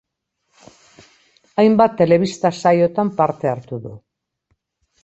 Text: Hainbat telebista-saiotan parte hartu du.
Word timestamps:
Hainbat 1.63 1.93
telebista-saiotan 2.01 3.13
parte 3.21 3.53
hartu 3.55 3.83
du. 3.87 3.97